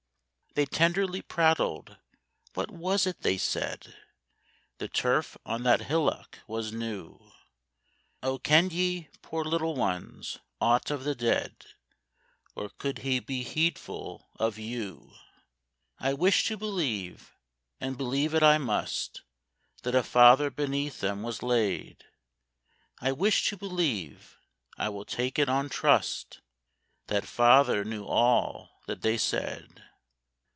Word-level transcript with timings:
They 0.53 0.65
tenderly 0.65 1.21
prattled,—what 1.21 2.69
was 2.69 3.07
it 3.07 3.21
they 3.21 3.37
said? 3.37 3.95
The 4.79 4.89
turf 4.89 5.37
on 5.45 5.63
that 5.63 5.83
hillock 5.83 6.39
was 6.45 6.73
new: 6.73 7.31
O! 8.21 8.37
kenn'd 8.37 8.73
ye, 8.73 9.07
poor 9.21 9.45
little 9.45 9.75
ones, 9.77 10.39
aught 10.59 10.91
of 10.91 11.05
the 11.05 11.15
dead, 11.15 11.67
Or 12.53 12.67
could 12.67 12.97
he 12.97 13.21
be 13.21 13.43
heedful 13.43 14.27
of 14.37 14.57
you? 14.59 15.13
I 16.01 16.13
wish 16.13 16.43
to 16.49 16.57
believe, 16.57 17.33
and 17.79 17.97
believe 17.97 18.33
it 18.33 18.43
I 18.43 18.57
must, 18.57 19.21
That 19.83 19.95
a 19.95 20.03
father 20.03 20.49
beneath 20.49 20.99
them 20.99 21.23
was 21.23 21.41
laid: 21.41 22.03
I 22.99 23.13
wish 23.13 23.47
to 23.51 23.55
believe,—I 23.55 24.89
will 24.89 25.05
take 25.05 25.39
it 25.39 25.47
on 25.47 25.69
trust, 25.69 26.41
That 27.07 27.25
father 27.25 27.85
knew 27.85 28.03
all 28.05 28.81
that 28.85 29.01
they 29.01 29.17
said. 29.17 29.85